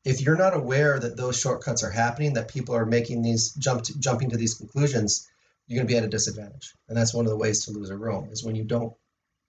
if 0.05 0.21
you're 0.21 0.37
not 0.37 0.55
aware 0.55 0.99
that 0.99 1.17
those 1.17 1.39
shortcuts 1.39 1.83
are 1.83 1.91
happening, 1.91 2.33
that 2.33 2.47
people 2.47 2.75
are 2.75 2.85
making 2.85 3.21
these 3.21 3.53
jump 3.53 3.83
to, 3.83 3.99
jumping 3.99 4.31
to 4.31 4.37
these 4.37 4.55
conclusions, 4.55 5.27
you're 5.67 5.77
going 5.77 5.87
to 5.87 5.93
be 5.93 5.97
at 5.97 6.03
a 6.03 6.09
disadvantage. 6.09 6.73
And 6.87 6.97
that's 6.97 7.13
one 7.13 7.25
of 7.25 7.29
the 7.29 7.37
ways 7.37 7.65
to 7.65 7.71
lose 7.71 7.89
a 7.89 7.97
room 7.97 8.29
is 8.31 8.43
when 8.43 8.55
you 8.55 8.63
don't 8.63 8.93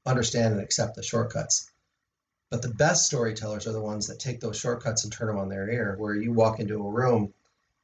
understand 0.05 0.55
and 0.55 0.63
accept 0.63 0.97
the 0.97 1.03
shortcuts. 1.03 1.71
But 2.51 2.63
the 2.63 2.75
best 2.75 3.07
storytellers 3.07 3.67
are 3.67 3.73
the 3.73 3.81
ones 3.81 4.09
that 4.09 4.19
take 4.19 4.41
those 4.41 4.59
shortcuts 4.59 5.05
and 5.05 5.13
turn 5.13 5.29
them 5.29 5.39
on 5.39 5.49
their 5.49 5.71
ear, 5.71 5.95
where 5.97 6.15
you 6.15 6.33
walk 6.33 6.59
into 6.59 6.85
a 6.85 6.91
room 6.91 7.33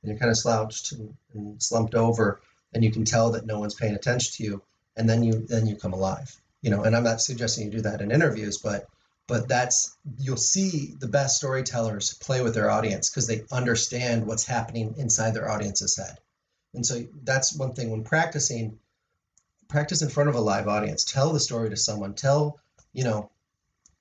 you're 0.09 0.19
kind 0.19 0.31
of 0.31 0.39
slouched 0.39 0.93
and, 0.93 1.63
slumped 1.63 1.95
over, 1.95 2.41
and 2.73 2.83
you 2.83 2.91
can 2.91 3.05
tell 3.05 3.33
that 3.33 3.47
no 3.47 3.59
one's 3.59 3.75
paying 3.75 3.95
attention 3.95 4.33
to 4.37 4.45
you, 4.45 4.63
and 4.97 5.09
then 5.09 5.23
you 5.23 5.33
then 5.33 5.67
you 5.67 5.77
come 5.77 5.93
alive. 5.93 6.35
You 6.63 6.71
know, 6.71 6.83
and 6.83 6.97
I'm 6.97 7.05
not 7.05 7.21
suggesting 7.21 7.67
you 7.67 7.71
do 7.71 7.83
that 7.83 8.01
in 8.01 8.11
interviews, 8.11 8.59
but 8.59 8.89
but 9.27 9.49
that's 9.49 9.97
you'll 10.19 10.37
see 10.37 10.95
the 10.99 11.09
best 11.09 11.37
storytellers 11.37 12.15
play 12.15 12.43
with 12.43 12.55
their 12.55 12.71
audience 12.71 13.11
because 13.11 13.27
they 13.27 13.45
understand 13.51 14.27
what's 14.27 14.47
happening 14.47 14.95
inside 14.99 15.33
their 15.35 15.51
audience's 15.51 15.97
head. 15.97 16.19
And 16.75 16.85
so 16.85 17.05
that's 17.25 17.57
one 17.57 17.73
thing 17.75 17.91
when 17.91 18.05
practicing 18.05 18.79
practice 19.69 20.03
in 20.03 20.09
front 20.09 20.29
of 20.29 20.37
a 20.37 20.41
live 20.41 20.69
audience. 20.69 21.05
Tell 21.05 21.33
the 21.33 21.41
story 21.41 21.71
to 21.71 21.77
someone. 21.77 22.15
Tell 22.15 22.61
you 22.93 23.05
know 23.05 23.31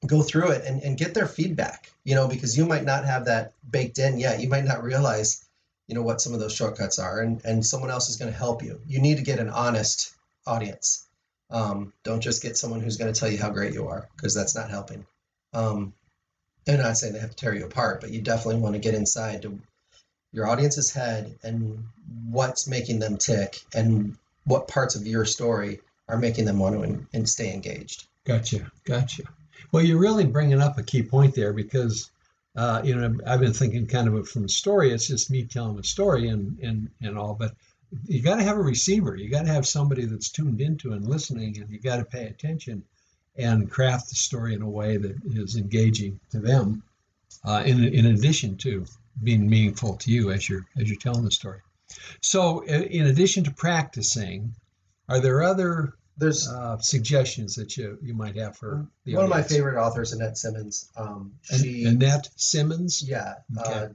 go 0.05 0.21
through 0.21 0.51
it 0.51 0.65
and, 0.65 0.83
and 0.83 0.97
get 0.97 1.15
their 1.15 1.25
feedback 1.25 1.91
you 2.03 2.13
know 2.13 2.27
because 2.27 2.55
you 2.55 2.65
might 2.65 2.83
not 2.83 3.05
have 3.05 3.25
that 3.25 3.53
baked 3.69 3.99
in 3.99 4.19
yet. 4.19 4.41
You 4.41 4.49
might 4.49 4.65
not 4.65 4.83
realize 4.83 5.44
you 5.87 5.95
know 5.95 6.01
what 6.01 6.21
some 6.21 6.33
of 6.33 6.39
those 6.39 6.55
shortcuts 6.55 6.99
are 6.99 7.19
and 7.19 7.41
and 7.45 7.65
someone 7.65 7.91
else 7.91 8.09
is 8.09 8.17
going 8.17 8.31
to 8.31 8.37
help 8.37 8.63
you 8.63 8.79
you 8.87 8.99
need 8.99 9.17
to 9.17 9.23
get 9.23 9.39
an 9.39 9.49
honest 9.49 10.13
audience 10.45 11.07
um, 11.51 11.93
don't 12.03 12.21
just 12.21 12.41
get 12.41 12.57
someone 12.57 12.81
who's 12.81 12.97
going 12.97 13.13
to 13.13 13.19
tell 13.19 13.29
you 13.29 13.37
how 13.37 13.51
great 13.51 13.73
you 13.73 13.87
are 13.87 14.07
because 14.15 14.33
that's 14.33 14.55
not 14.55 14.69
helping 14.69 15.05
um, 15.53 15.93
I'm 16.67 16.79
not 16.79 16.97
saying 16.97 17.13
they 17.13 17.19
have 17.19 17.29
to 17.29 17.35
tear 17.35 17.53
you 17.53 17.65
apart, 17.65 18.01
but 18.01 18.11
you 18.11 18.21
definitely 18.21 18.61
want 18.61 18.73
to 18.73 18.79
get 18.79 18.95
inside 18.95 19.43
to 19.43 19.59
your 20.31 20.47
audience's 20.47 20.91
head 20.91 21.37
and 21.43 21.85
what's 22.29 22.67
making 22.67 22.99
them 22.99 23.17
tick 23.17 23.59
and 23.73 24.17
what 24.45 24.67
parts 24.67 24.95
of 24.95 25.05
your 25.05 25.25
story 25.25 25.79
are 26.07 26.17
making 26.17 26.45
them 26.45 26.59
want 26.59 26.75
to 26.75 27.07
and 27.13 27.29
stay 27.29 27.53
engaged. 27.53 28.07
Gotcha, 28.25 28.69
gotcha. 28.83 29.23
Well, 29.71 29.83
you're 29.83 29.99
really 29.99 30.25
bringing 30.25 30.61
up 30.61 30.77
a 30.77 30.83
key 30.83 31.03
point 31.03 31.35
there 31.35 31.53
because 31.53 32.09
uh, 32.55 32.81
you 32.83 32.95
know 32.95 33.17
I've 33.25 33.39
been 33.39 33.53
thinking 33.53 33.87
kind 33.87 34.07
of 34.07 34.27
from 34.29 34.45
a 34.45 34.49
story. 34.49 34.91
It's 34.91 35.07
just 35.07 35.31
me 35.31 35.45
telling 35.45 35.79
a 35.79 35.83
story 35.83 36.29
and 36.29 36.57
and 36.59 36.89
and 37.01 37.17
all, 37.17 37.33
but 37.33 37.55
you 38.05 38.21
got 38.21 38.35
to 38.35 38.43
have 38.43 38.57
a 38.57 38.63
receiver. 38.63 39.15
You 39.15 39.29
got 39.29 39.45
to 39.45 39.51
have 39.51 39.67
somebody 39.67 40.05
that's 40.05 40.29
tuned 40.29 40.61
into 40.61 40.93
and 40.93 41.07
listening, 41.07 41.57
and 41.59 41.69
you 41.69 41.79
got 41.79 41.97
to 41.97 42.05
pay 42.05 42.25
attention 42.25 42.83
and 43.37 43.69
craft 43.69 44.09
the 44.09 44.15
story 44.15 44.53
in 44.53 44.61
a 44.61 44.69
way 44.69 44.97
that 44.97 45.15
is 45.25 45.57
engaging 45.57 46.19
to 46.31 46.39
them, 46.39 46.83
uh, 47.43 47.63
in, 47.65 47.83
in 47.83 48.05
addition 48.05 48.55
to 48.57 48.85
being 49.21 49.49
meaningful 49.49 49.95
to 49.97 50.11
you 50.11 50.31
as 50.31 50.47
you're 50.47 50.65
as 50.77 50.89
you're 50.89 50.99
telling 50.99 51.23
the 51.23 51.31
story. 51.31 51.59
So, 52.21 52.61
in 52.63 53.07
addition 53.07 53.43
to 53.45 53.51
practicing, 53.51 54.55
are 55.07 55.19
there 55.19 55.43
other 55.43 55.93
there's 56.17 56.47
uh, 56.47 56.77
suggestions 56.79 57.55
that 57.55 57.75
you 57.77 57.97
you 58.01 58.13
might 58.13 58.35
have 58.35 58.57
for 58.57 58.87
the 59.03 59.15
one 59.15 59.25
audience? 59.25 59.45
of 59.45 59.51
my 59.51 59.55
favorite 59.55 59.81
authors, 59.81 60.13
Annette 60.13 60.37
Simmons. 60.37 60.89
Um, 60.95 61.33
she 61.41 61.85
Annette 61.85 62.29
Simmons. 62.35 63.03
Yeah. 63.07 63.35
Uh, 63.57 63.61
okay. 63.61 63.73
Uh, 63.73 63.87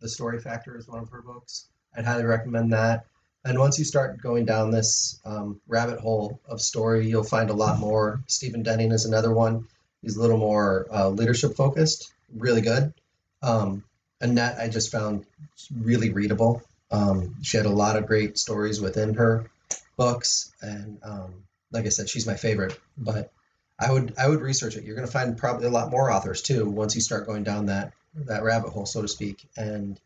The 0.00 0.08
Story 0.08 0.40
Factor 0.40 0.76
is 0.76 0.88
one 0.88 1.00
of 1.00 1.10
her 1.10 1.22
books. 1.22 1.66
I'd 1.96 2.04
highly 2.04 2.24
recommend 2.24 2.72
that. 2.72 3.06
And 3.44 3.58
once 3.58 3.78
you 3.78 3.84
start 3.84 4.20
going 4.22 4.46
down 4.46 4.70
this 4.70 5.20
um, 5.24 5.60
rabbit 5.68 6.00
hole 6.00 6.40
of 6.46 6.60
story, 6.60 7.06
you'll 7.06 7.24
find 7.24 7.50
a 7.50 7.54
lot 7.54 7.78
more. 7.78 8.22
Stephen 8.26 8.62
Denning 8.62 8.90
is 8.90 9.04
another 9.04 9.32
one. 9.32 9.68
He's 10.00 10.16
a 10.16 10.20
little 10.20 10.38
more 10.38 10.86
uh, 10.90 11.08
leadership 11.10 11.54
focused, 11.54 12.12
really 12.34 12.62
good. 12.62 12.94
Um, 13.42 13.84
Annette, 14.20 14.58
I 14.58 14.68
just 14.68 14.90
found 14.90 15.26
really 15.74 16.10
readable. 16.10 16.62
Um, 16.90 17.36
she 17.42 17.58
had 17.58 17.66
a 17.66 17.70
lot 17.70 17.96
of 17.96 18.06
great 18.06 18.38
stories 18.38 18.80
within 18.80 19.14
her 19.14 19.50
books, 19.96 20.52
and 20.60 20.98
um, 21.02 21.44
like 21.70 21.86
I 21.86 21.90
said, 21.90 22.08
she's 22.08 22.26
my 22.26 22.36
favorite. 22.36 22.78
But 22.96 23.32
I 23.78 23.90
would 23.92 24.14
I 24.18 24.28
would 24.28 24.40
research 24.40 24.76
it. 24.76 24.84
You're 24.84 24.96
going 24.96 25.06
to 25.06 25.12
find 25.12 25.36
probably 25.36 25.66
a 25.66 25.70
lot 25.70 25.90
more 25.90 26.10
authors 26.10 26.42
too 26.42 26.68
once 26.68 26.94
you 26.94 27.00
start 27.00 27.26
going 27.26 27.44
down 27.44 27.66
that 27.66 27.92
that 28.14 28.42
rabbit 28.42 28.70
hole, 28.70 28.86
so 28.86 29.02
to 29.02 29.08
speak. 29.08 29.48
And 29.56 29.98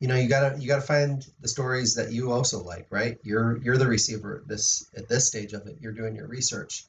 you 0.00 0.06
know 0.06 0.14
you 0.14 0.28
gotta 0.28 0.58
you 0.60 0.68
gotta 0.68 0.82
find 0.82 1.26
the 1.40 1.48
stories 1.48 1.96
that 1.96 2.12
you 2.12 2.30
also 2.30 2.62
like, 2.62 2.86
right? 2.90 3.18
You're 3.22 3.56
you're 3.58 3.78
the 3.78 3.88
receiver 3.88 4.36
at 4.36 4.48
this 4.48 4.88
at 4.96 5.08
this 5.08 5.26
stage 5.26 5.52
of 5.52 5.66
it. 5.66 5.78
You're 5.80 5.92
doing 5.92 6.14
your 6.14 6.28
research, 6.28 6.84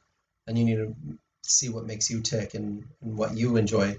and 0.48 0.58
you 0.58 0.66
need 0.66 0.76
to 0.76 0.96
see 1.42 1.70
what 1.70 1.86
makes 1.86 2.10
you 2.10 2.22
tick 2.22 2.54
and, 2.54 2.86
and 3.02 3.18
what 3.18 3.36
you 3.36 3.58
enjoy 3.58 3.98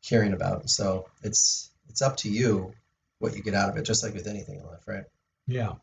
hearing 0.00 0.32
about. 0.32 0.70
So 0.70 1.08
it's 1.22 1.70
it's 1.88 2.02
up 2.02 2.18
to 2.18 2.30
you 2.30 2.72
what 3.18 3.36
you 3.36 3.42
get 3.42 3.54
out 3.54 3.70
of 3.70 3.76
it, 3.76 3.82
just 3.82 4.02
like 4.02 4.14
with 4.14 4.26
anything 4.26 4.60
in 4.60 4.66
life, 4.66 4.86
right? 4.86 5.04
Yeah. 5.46 5.74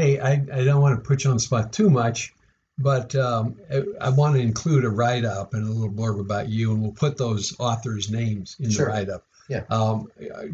Hey, 0.00 0.18
I, 0.18 0.32
I 0.32 0.64
don't 0.64 0.80
want 0.80 0.96
to 0.96 1.06
put 1.06 1.24
you 1.24 1.30
on 1.30 1.36
the 1.36 1.40
spot 1.42 1.74
too 1.74 1.90
much, 1.90 2.32
but 2.78 3.14
um, 3.14 3.56
I, 3.70 3.82
I 4.00 4.08
want 4.08 4.34
to 4.34 4.40
include 4.40 4.86
a 4.86 4.88
write 4.88 5.26
up 5.26 5.52
and 5.52 5.62
a 5.62 5.70
little 5.70 5.90
blurb 5.94 6.18
about 6.18 6.48
you, 6.48 6.72
and 6.72 6.80
we'll 6.80 6.92
put 6.92 7.18
those 7.18 7.54
authors' 7.60 8.10
names 8.10 8.56
in 8.58 8.70
Sure. 8.70 8.86
the 8.86 8.92
write 8.92 9.08
up. 9.10 9.26
Yeah. 9.50 9.64
Um, 9.68 10.10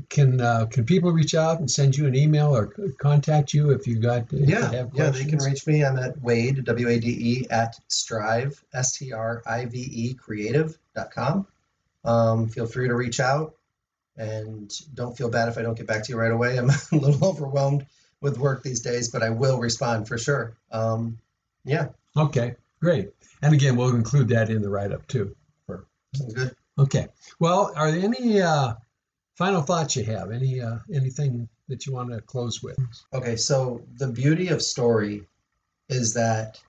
can 0.08 0.40
uh, 0.40 0.66
can 0.66 0.84
people 0.84 1.12
reach 1.12 1.36
out 1.36 1.60
and 1.60 1.70
send 1.70 1.96
you 1.96 2.06
an 2.06 2.16
email 2.16 2.56
or 2.56 2.74
contact 2.98 3.54
you 3.54 3.70
if 3.70 3.86
you 3.86 4.00
got 4.00 4.32
if 4.32 4.48
Yeah, 4.48 4.66
they 4.66 4.76
have 4.78 4.90
yeah, 4.94 5.10
they 5.10 5.26
can 5.26 5.38
reach 5.38 5.64
me. 5.64 5.84
I'm 5.84 5.96
at 5.98 6.20
Wade, 6.20 6.64
W 6.64 6.88
A 6.88 6.98
D 6.98 7.08
E, 7.08 7.46
at 7.48 7.76
strive, 7.86 8.60
S 8.74 8.98
T 8.98 9.12
R 9.12 9.44
I 9.46 9.66
V 9.66 9.78
E, 9.78 10.14
creative.com. 10.14 11.46
Um, 12.04 12.48
feel 12.48 12.66
free 12.66 12.88
to 12.88 12.94
reach 12.96 13.20
out 13.20 13.54
and 14.16 14.72
don't 14.92 15.16
feel 15.16 15.28
bad 15.28 15.48
if 15.50 15.58
I 15.58 15.62
don't 15.62 15.76
get 15.76 15.86
back 15.86 16.02
to 16.04 16.12
you 16.12 16.18
right 16.18 16.32
away. 16.32 16.56
I'm 16.58 16.70
a 16.92 16.96
little 16.96 17.28
overwhelmed 17.28 17.86
with 18.26 18.38
work 18.38 18.64
these 18.64 18.80
days, 18.80 19.09
but 19.09 19.23
I 19.23 19.30
will 19.30 19.61
respond 19.61 20.09
for 20.09 20.18
sure. 20.18 20.56
Um, 20.73 21.18
yeah, 21.64 21.88
Okay, 22.16 22.56
great. 22.80 23.11
And 23.42 23.54
again, 23.54 23.76
we'll 23.76 23.95
include 23.95 24.28
that 24.28 24.50
in 24.50 24.62
the 24.62 24.68
write 24.68 24.90
up 24.90 25.06
too. 25.06 25.37
sounds 26.14 26.35
good. 26.35 26.56
Okay. 26.78 27.06
Well, 27.38 27.73
are 27.76 27.90
there 27.92 28.02
any 28.04 28.40
uh, 28.42 28.75
final 29.37 29.62
thoughts 29.62 29.95
you 29.97 30.04
have? 30.04 30.30
Any 30.33 30.61
uh, 30.61 30.78
anything 30.92 31.49
that 31.68 31.87
you 31.87 31.92
want 31.92 32.11
to 32.11 32.21
close 32.21 32.62
with? 32.62 32.78
Okay, 33.12 33.37
so 33.37 33.83
the 33.97 34.09
beauty 34.09 34.49
of 34.49 34.61
story 34.61 35.23
is 35.88 36.14
that 36.14 36.61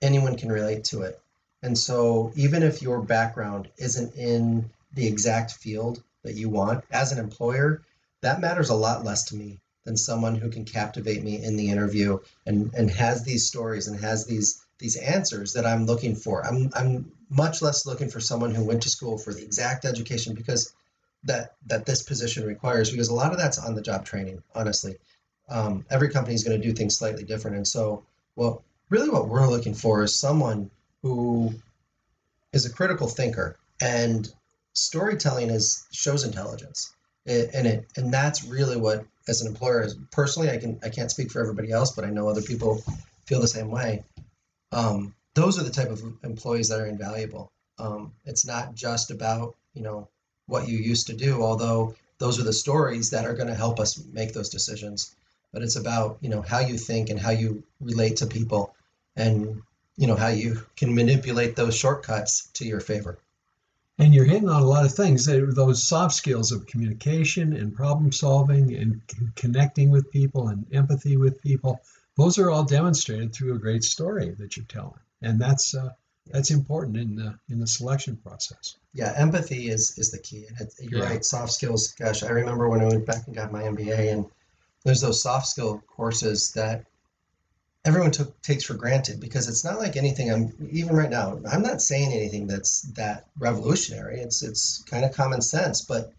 anyone 0.00 0.36
can 0.36 0.50
relate 0.50 0.84
to 0.84 1.02
it. 1.02 1.20
And 1.62 1.76
so 1.76 2.32
even 2.34 2.62
if 2.62 2.80
your 2.82 3.00
background 3.02 3.68
isn't 3.76 4.14
in 4.14 4.70
the 4.94 5.06
exact 5.06 5.52
field 5.52 6.02
that 6.22 6.34
you 6.34 6.48
want 6.48 6.84
as 6.90 7.12
an 7.12 7.18
employer, 7.18 7.82
that 8.22 8.40
matters 8.40 8.70
a 8.70 8.74
lot 8.74 9.04
less 9.04 9.24
to 9.24 9.36
me 9.36 9.60
than 9.84 9.96
someone 9.96 10.34
who 10.34 10.50
can 10.50 10.64
captivate 10.64 11.22
me 11.22 11.42
in 11.42 11.56
the 11.56 11.70
interview 11.70 12.18
and 12.46 12.72
and 12.74 12.90
has 12.90 13.24
these 13.24 13.46
stories 13.46 13.86
and 13.86 14.00
has 14.00 14.26
these 14.26 14.64
these 14.78 14.96
answers 14.96 15.52
that 15.52 15.66
I'm 15.66 15.86
looking 15.86 16.16
for. 16.16 16.44
I'm 16.44 16.70
I'm 16.74 17.12
much 17.30 17.62
less 17.62 17.86
looking 17.86 18.08
for 18.08 18.20
someone 18.20 18.54
who 18.54 18.64
went 18.64 18.82
to 18.82 18.90
school 18.90 19.18
for 19.18 19.32
the 19.32 19.42
exact 19.42 19.84
education 19.84 20.34
because 20.34 20.74
that 21.24 21.54
that 21.66 21.86
this 21.86 22.02
position 22.02 22.46
requires 22.46 22.90
because 22.90 23.08
a 23.08 23.14
lot 23.14 23.32
of 23.32 23.38
that's 23.38 23.58
on 23.58 23.74
the 23.74 23.82
job 23.82 24.04
training 24.04 24.42
honestly. 24.54 24.96
Um, 25.48 25.84
every 25.90 26.08
company 26.08 26.34
is 26.34 26.42
going 26.42 26.58
to 26.58 26.66
do 26.66 26.72
things 26.72 26.96
slightly 26.96 27.24
different. 27.24 27.56
And 27.56 27.68
so 27.68 28.04
well 28.36 28.64
really 28.88 29.10
what 29.10 29.28
we're 29.28 29.48
looking 29.48 29.74
for 29.74 30.02
is 30.02 30.18
someone 30.18 30.70
who 31.02 31.54
is 32.52 32.64
a 32.64 32.72
critical 32.72 33.08
thinker 33.08 33.56
and 33.80 34.32
storytelling 34.72 35.50
is 35.50 35.86
shows 35.92 36.24
intelligence 36.24 36.93
and 37.26 37.66
it 37.66 37.86
and 37.96 38.12
that's 38.12 38.44
really 38.44 38.76
what 38.76 39.04
as 39.26 39.40
an 39.40 39.48
employer 39.48 39.82
is 39.82 39.96
personally 40.10 40.50
i 40.50 40.58
can 40.58 40.78
i 40.82 40.90
can't 40.90 41.10
speak 41.10 41.30
for 41.30 41.40
everybody 41.40 41.70
else 41.70 41.92
but 41.92 42.04
i 42.04 42.10
know 42.10 42.28
other 42.28 42.42
people 42.42 42.82
feel 43.26 43.40
the 43.40 43.48
same 43.48 43.70
way. 43.70 44.04
Um, 44.72 45.14
those 45.34 45.58
are 45.58 45.64
the 45.64 45.70
type 45.70 45.90
of 45.90 46.02
employees 46.22 46.68
that 46.68 46.80
are 46.80 46.86
invaluable. 46.86 47.50
Um, 47.78 48.12
it's 48.24 48.46
not 48.46 48.74
just 48.74 49.10
about 49.10 49.56
you 49.72 49.82
know 49.82 50.08
what 50.46 50.68
you 50.68 50.78
used 50.78 51.08
to 51.08 51.14
do 51.14 51.42
although 51.42 51.96
those 52.18 52.38
are 52.38 52.44
the 52.44 52.52
stories 52.52 53.10
that 53.10 53.24
are 53.24 53.34
going 53.34 53.48
to 53.48 53.54
help 53.54 53.80
us 53.80 54.00
make 54.12 54.32
those 54.32 54.50
decisions 54.50 55.16
but 55.52 55.62
it's 55.62 55.74
about 55.74 56.18
you 56.20 56.28
know 56.28 56.42
how 56.42 56.60
you 56.60 56.78
think 56.78 57.10
and 57.10 57.18
how 57.18 57.30
you 57.30 57.64
relate 57.80 58.18
to 58.18 58.26
people 58.26 58.72
and 59.16 59.62
you 59.96 60.06
know 60.06 60.14
how 60.14 60.28
you 60.28 60.64
can 60.76 60.94
manipulate 60.94 61.56
those 61.56 61.74
shortcuts 61.74 62.46
to 62.52 62.64
your 62.64 62.78
favor 62.78 63.18
And 63.98 64.12
you're 64.12 64.24
hitting 64.24 64.48
on 64.48 64.62
a 64.62 64.66
lot 64.66 64.84
of 64.84 64.92
things. 64.92 65.26
Those 65.26 65.86
soft 65.86 66.14
skills 66.14 66.50
of 66.50 66.66
communication 66.66 67.52
and 67.54 67.74
problem 67.74 68.10
solving 68.10 68.74
and 68.74 69.00
connecting 69.36 69.90
with 69.90 70.10
people 70.10 70.48
and 70.48 70.66
empathy 70.72 71.16
with 71.16 71.40
people. 71.40 71.80
Those 72.16 72.38
are 72.38 72.50
all 72.50 72.64
demonstrated 72.64 73.32
through 73.32 73.54
a 73.54 73.58
great 73.58 73.84
story 73.84 74.30
that 74.38 74.56
you're 74.56 74.66
telling, 74.66 74.98
and 75.22 75.40
that's 75.40 75.74
uh, 75.74 75.90
that's 76.30 76.50
important 76.50 76.96
in 76.96 77.14
the 77.16 77.38
in 77.48 77.58
the 77.60 77.66
selection 77.66 78.16
process. 78.16 78.76
yeah 78.94 79.12
empathy 79.16 79.68
is 79.68 79.98
is 79.98 80.10
the 80.10 80.18
key 80.18 80.46
and 80.58 80.68
you're 80.80 81.00
Yeah. 81.02 81.10
right 81.10 81.24
soft 81.24 81.52
skills 81.52 81.92
gosh 81.98 82.22
i 82.22 82.30
remember 82.30 82.68
when 82.68 82.80
i 82.80 82.86
went 82.86 83.04
back 83.04 83.26
and 83.26 83.34
got 83.36 83.52
my 83.52 83.62
mba 83.64 84.12
and 84.12 84.24
there's 84.84 85.00
those 85.02 85.22
soft 85.22 85.46
skill 85.48 85.82
courses 85.86 86.52
that 86.52 86.86
everyone 87.84 88.10
took 88.10 88.40
takes 88.42 88.64
for 88.64 88.74
granted 88.74 89.20
because 89.20 89.48
it's 89.48 89.64
not 89.64 89.78
like 89.78 89.96
anything 89.96 90.30
i'm 90.30 90.52
even 90.70 90.96
right 90.96 91.10
now 91.10 91.38
i'm 91.50 91.62
not 91.62 91.82
saying 91.82 92.12
anything 92.12 92.46
that's 92.46 92.82
that 92.92 93.26
revolutionary 93.38 94.20
it's 94.20 94.42
it's 94.42 94.82
kind 94.84 95.04
of 95.04 95.14
common 95.14 95.40
sense 95.40 95.82
but 95.82 96.12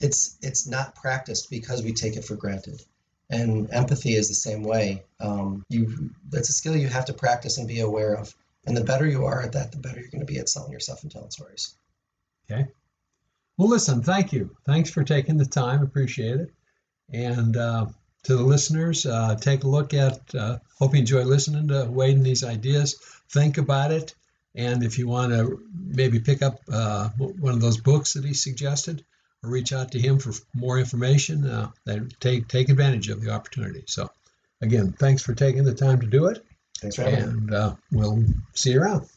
it's 0.00 0.36
it's 0.42 0.66
not 0.66 0.94
practiced 0.94 1.50
because 1.50 1.82
we 1.82 1.92
take 1.92 2.16
it 2.16 2.24
for 2.24 2.36
granted 2.36 2.82
and 3.30 3.70
empathy 3.72 4.14
is 4.14 4.28
the 4.28 4.34
same 4.34 4.62
way 4.62 5.02
um, 5.20 5.64
you 5.68 6.10
that's 6.30 6.50
a 6.50 6.52
skill 6.52 6.76
you 6.76 6.88
have 6.88 7.06
to 7.06 7.14
practice 7.14 7.58
and 7.58 7.68
be 7.68 7.80
aware 7.80 8.14
of 8.14 8.34
and 8.66 8.76
the 8.76 8.84
better 8.84 9.06
you 9.06 9.24
are 9.24 9.42
at 9.42 9.52
that 9.52 9.72
the 9.72 9.78
better 9.78 10.00
you're 10.00 10.10
going 10.10 10.26
to 10.26 10.32
be 10.32 10.38
at 10.38 10.48
selling 10.48 10.72
yourself 10.72 11.02
and 11.02 11.12
telling 11.12 11.30
stories 11.30 11.74
okay 12.50 12.66
Well, 13.56 13.68
listen, 13.68 14.02
thank 14.02 14.32
you. 14.32 14.56
Thanks 14.66 14.90
for 14.90 15.04
taking 15.04 15.36
the 15.36 15.46
time. 15.46 15.82
Appreciate 15.82 16.40
it. 16.40 16.52
And 17.12 17.56
uh, 17.56 17.86
to 18.24 18.36
the 18.36 18.42
listeners, 18.42 19.06
uh, 19.06 19.36
take 19.36 19.64
a 19.64 19.68
look 19.68 19.94
at. 19.94 20.34
Uh, 20.34 20.58
hope 20.78 20.94
you 20.94 21.00
enjoy 21.00 21.22
listening 21.22 21.68
to 21.68 21.84
Wade 21.84 22.16
and 22.16 22.26
these 22.26 22.44
ideas. 22.44 22.98
Think 23.30 23.58
about 23.58 23.90
it, 23.90 24.14
and 24.54 24.82
if 24.82 24.98
you 24.98 25.08
want 25.08 25.32
to 25.32 25.62
maybe 25.74 26.20
pick 26.20 26.42
up 26.42 26.60
uh, 26.70 27.08
one 27.18 27.54
of 27.54 27.60
those 27.60 27.78
books 27.78 28.14
that 28.14 28.24
he 28.24 28.34
suggested, 28.34 29.04
or 29.42 29.50
reach 29.50 29.72
out 29.72 29.92
to 29.92 30.00
him 30.00 30.18
for 30.18 30.32
more 30.54 30.78
information, 30.78 31.46
uh, 31.46 31.70
then 31.84 32.10
take 32.20 32.48
take 32.48 32.68
advantage 32.68 33.08
of 33.08 33.20
the 33.20 33.30
opportunity. 33.30 33.84
So, 33.86 34.10
again, 34.60 34.92
thanks 34.92 35.22
for 35.22 35.34
taking 35.34 35.64
the 35.64 35.74
time 35.74 36.00
to 36.00 36.06
do 36.06 36.26
it, 36.26 36.44
thanks 36.78 36.96
for 36.96 37.02
having 37.02 37.18
me 37.18 37.24
and 37.24 37.54
uh, 37.54 37.74
we'll 37.92 38.24
see 38.54 38.72
you 38.72 38.80
around. 38.80 39.06